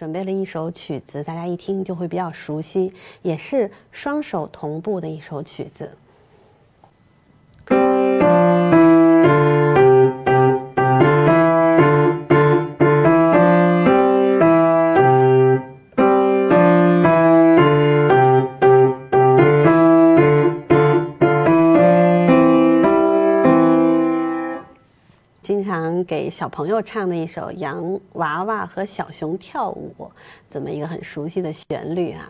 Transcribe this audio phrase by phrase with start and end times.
[0.00, 5.90] 准备了一首曲子，大家一听就会比较熟悉，也是双手同步的一首曲子。
[26.30, 29.92] 小朋友唱的一首《洋娃娃和小熊跳舞》，
[30.48, 32.28] 这么一个很熟悉的旋律啊。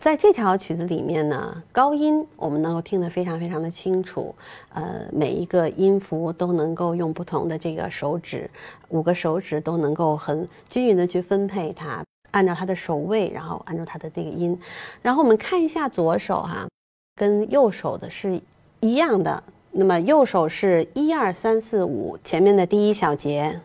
[0.00, 4.32] 在这条曲子里面呢，高音我们能够听得非常非常的清楚，
[4.68, 8.48] 呃，每一个音符都能够用不同的这个手指，
[8.90, 14.56] 五个手指都能够很均匀的去分配它，按照它的手位，然后按照它的这个音。
[15.02, 16.68] 然后我们看一下左手哈，
[17.16, 18.40] 跟右手的是
[18.78, 19.42] 一样的。
[19.80, 23.60] 那么右手是一二三四五，前面的第一小节，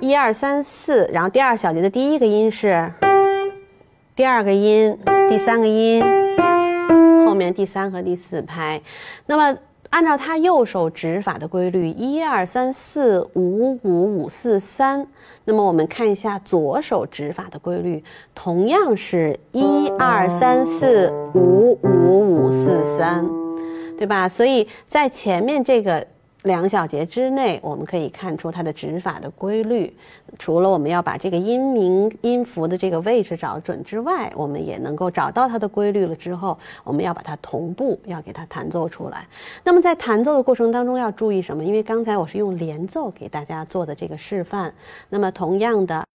[0.00, 2.88] 一二三四，然后第二小节的第一个音是
[4.14, 4.96] 第二个音，
[5.28, 6.00] 第三个音，
[7.26, 8.80] 后面第三和第四拍。
[9.26, 9.58] 那么
[9.90, 15.04] 按照他右手指法的规律，一二三四五五五四三。
[15.46, 18.04] 那么我们看一下左手指法的规律，
[18.36, 23.26] 同样是一二三四五五五四三。
[23.98, 24.28] 对吧？
[24.28, 26.06] 所以在前面这个
[26.44, 29.92] 两小节之内，我们可以看出它的指法的规律。
[30.38, 36.14] 除了我们要把这个音名音符的这个位置找准之外，我们也能够找到它的规律了。
[36.14, 39.26] 之后，我们要把它同步，要给它弹奏出来。
[39.64, 41.64] 那么在弹奏的过程当中要注意什么？
[41.64, 44.72] 因为刚才我是用连奏给大家做的这个示范。
[45.08, 46.07] 那么同样的。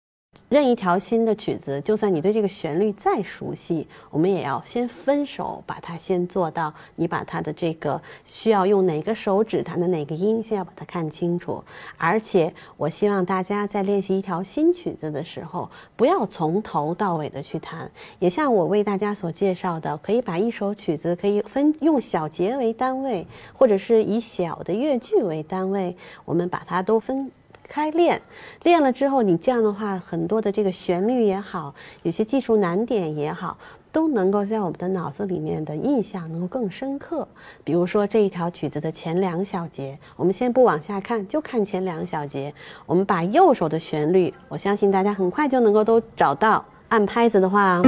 [0.52, 6.70] 任一条新的曲子，就算你对这个旋律再熟悉，我们也要先分手，把它先做到。
[6.96, 11.64] 你把它的这个需要用哪个手指弹的哪个音，先要把它看清楚。
[11.96, 17.90] 而且，我希望大家在练习一条新曲子的时候，不要从头到尾的去弹。
[18.18, 25.96] 也像我为大家所介绍的，可以把一首曲子可以分用小节为单位，或者是以小的乐句为单位，
[26.26, 27.30] 我们把它都分。
[27.68, 28.20] 开练，
[28.62, 33.56] 练了之后，你这样的话，很多的这个旋律也好，有些技术难点也好，
[33.90, 37.26] 都能够在我们的脑子里面的印象能够更深刻。
[37.64, 42.52] 比如说这一条曲子的前两小节，我们先不往下看，就看前两小节。
[42.86, 46.64] 我们把右手的旋律，我相信大家很快就能够都找到。
[46.88, 47.80] 按拍子的话。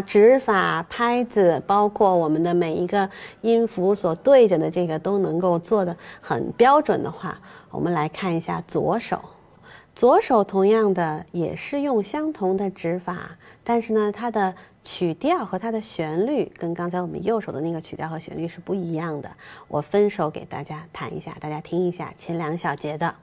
[0.00, 3.08] 指法、拍子，包括我们的每一个
[3.40, 7.38] 音符所对着的这个，都能够做的很标准的话，
[7.70, 9.20] 我们来看一下左手。
[9.94, 13.30] 左手同样的也是用相同的指法，
[13.64, 19.30] 但是呢，它的曲调和它的旋律跟刚才我们右手的那个曲调和旋律是不一样的。
[19.68, 23.14] 我分手给大家弹一下，大家听一下前两小节的。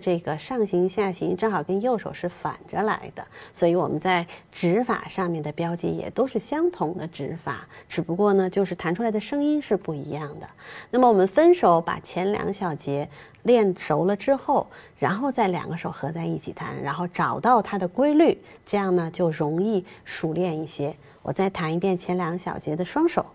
[0.00, 10.48] 这个上行下行正好跟右手是反着来的，所以我们在指法上面的标记也都是相同的指法，只不过呢，就是弹出来的声音是不一样的。
[10.90, 13.08] 那么我们分手把前两小节
[13.42, 14.66] 练熟了之后，
[14.98, 20.96] 然后再两个手合在一起弹，然后找到它的规律，这样呢就容易熟练一些。
[21.22, 23.26] 我再弹一遍前两小节的双手。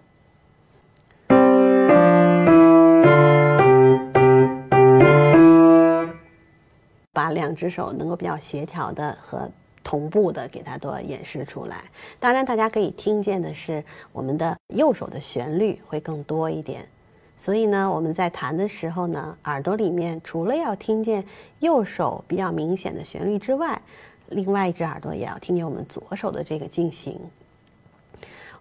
[7.26, 9.50] 把两只手能够比较协调的和
[9.84, 11.84] 同步的给它都演示出来。
[12.20, 16.88] 当然，大家可以听见的是我们的右手的旋律会更多一点。
[17.36, 21.26] 所以呢，我们在弹的时候呢，耳朵里面除了要听见
[21.62, 23.82] 右手比较明显的旋律之外，
[24.30, 27.20] 另外一只耳朵也要听见我们左手的这个进行。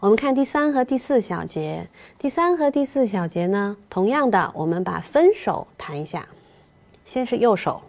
[0.00, 1.86] 我们看第三和第四小节，
[2.18, 6.26] 第三和第四小节呢，同样的，我们把分手弹一下，
[7.04, 7.82] 先是右手。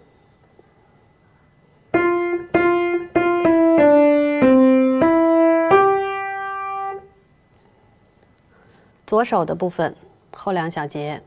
[9.16, 9.96] 左手的部分，
[10.34, 11.22] 后两小节，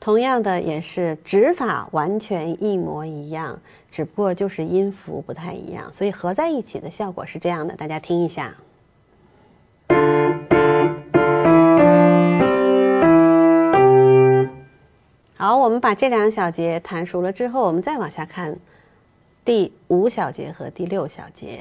[0.00, 3.60] 同样的也是指法完全一模一样，
[3.92, 8.52] 只不过就是音符不太一样，所以合在一起的效果是这样的，大家听一下。
[15.36, 18.58] 好，我们把这两小节弹熟了之后，我们再往下看。
[19.46, 21.60] 第五小节和第六小节，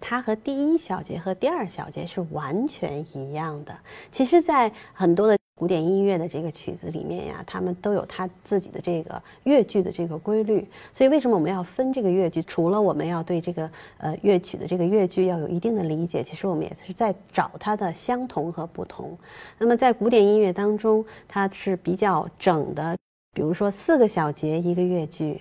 [0.00, 3.78] 它和第一小节和第二小节是完全一样的。
[4.10, 10.66] 其实，在很多的古典音乐的这个曲子里面呀，他们都有他自己的这个乐句的这个规律。
[10.90, 12.40] 所以为什么我们要分这个乐句？
[12.44, 19.14] 除了我们要对这个呃乐曲的这个乐句要有一定的理解，其实我们也是在找它的相同和不同。
[19.58, 22.96] 那么在古典音乐当中，它是比较整的，
[23.34, 25.38] 比如说四个小节一个乐句。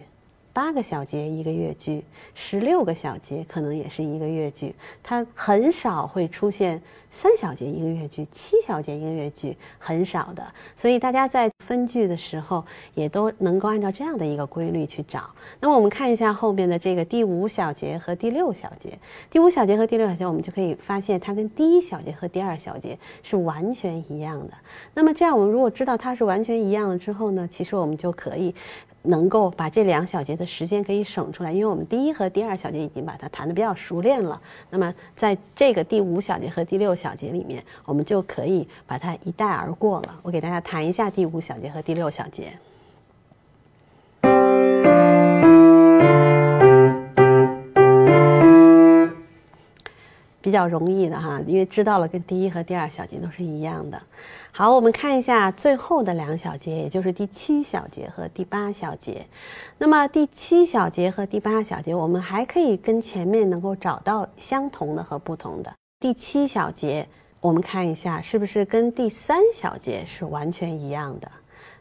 [0.53, 2.03] 八个小节一个乐句，
[2.35, 6.81] 十六个小节可能也是一个乐句，它很少会出现
[7.11, 10.41] 三小节音乐剧、七小节音乐剧，很少的。
[10.77, 12.65] 所以大家在分句的时候，
[12.95, 15.29] 也都能够按照这样的一个规律去找。
[15.59, 18.97] 那么我们看一下后面的这个第五小节和第六小节。
[19.29, 24.53] 第五小节和第六小节，我们就可以发现它跟第一小节和第二小节是完全一样的。
[24.93, 28.55] 那么这样，我们如果知道它是完全一样的之后呢，其实我们就可以。
[29.03, 34.39] 能够把这两小节的时间可以省出来，因为我们第一和第二小节已经把它弹得比较熟练了。
[34.69, 40.19] 那么在这个第五小节和第六小节里面，我们就可以把它一带而过了。
[40.21, 42.53] 我给大家弹一下第五小节和第六小节，
[50.39, 53.99] 比较容易的哈，因为知道了跟第一和第二小节都是一样的。
[54.51, 59.25] 好，我们看一下最后的两小节，也就是第七小节和第八小节。
[59.79, 65.73] 那么第七小节和第八小节，我们还可以跟前面能够找到相同的和不同的。
[66.01, 67.07] 第七小节，
[67.39, 71.31] 我们看一下是不是跟第三小节是完全一样的？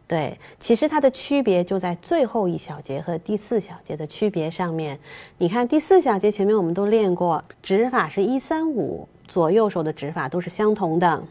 [0.06, 4.98] 对，其实它的区别就在最后一小节和第四小节的区别上面。
[5.38, 11.22] 你看第四小节前面我们都练过，指法是一三五，左右手的指法都是相同的。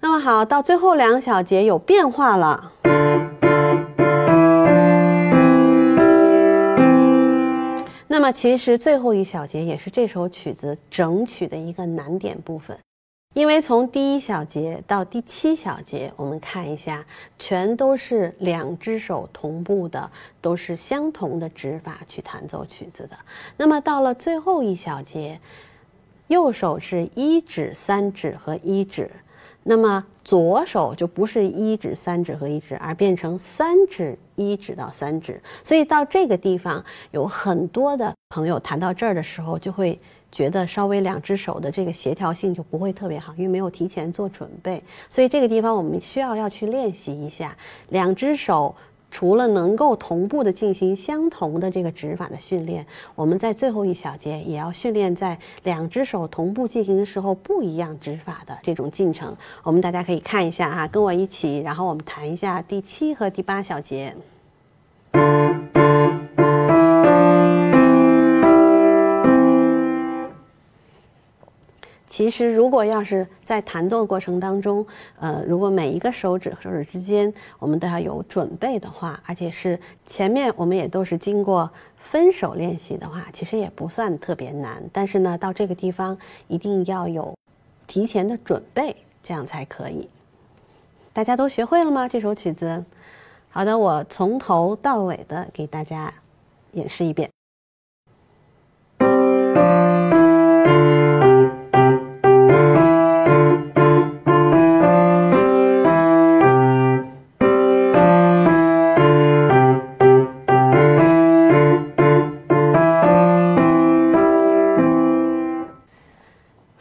[0.00, 2.72] 那么好，到最后两小节有变化了。
[8.14, 12.78] 那么其实最后一小节也是这首曲子整曲的一个难点部分，
[13.34, 17.04] 因为从第一小节到第七小节，我们看一下，
[17.40, 20.08] 全都是两只手同步的，
[20.40, 23.16] 都是相同的指法去弹奏曲子的。
[23.56, 25.40] 那么到了最后一小节。
[26.28, 29.10] 右手是一指、三指和一指，
[29.64, 35.40] 那么左手就不是一指、三指和一指，而变成三指、一指到三指。
[35.62, 39.98] 所以到这个地方，有很多的朋友弹到这儿的时候，就会
[40.30, 44.82] 觉得稍微两只手的这个协调性就不会特别好，因为没有提前做准备。
[45.08, 47.56] 所以这个地方我们需要要去练习一下
[47.88, 48.74] 两只手。
[49.14, 52.84] 除了能够同步的进行相同的这个指法的训练，
[53.14, 59.32] 我们在最后一小节也要训练在两只手同步进行的时候不一样指法的这种进程。
[59.62, 64.12] 我们大家可以看一下啊，跟我一起，然后我们谈一下第七和第八小节。
[72.16, 74.86] 其实，如果要是在弹奏过程当中，
[75.18, 79.76] 呃，如果每一个手指和手指之间我们都要有准备的话，而且是
[80.06, 84.80] 前面我们也都是经过分手练习的话，其实也不算特别难。
[84.92, 86.16] 但是呢，到这个地方
[86.46, 87.36] 一定要有
[87.88, 90.08] 提前的准备，这样才可以。
[91.12, 92.08] 大家都学会了吗？
[92.08, 92.84] 这首曲子？
[93.50, 96.14] 好的，我从头到尾的给大家
[96.74, 97.28] 演示一遍。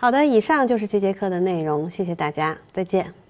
[0.03, 3.22] 好的，以上就是这节课的内容，谢谢大家，再见。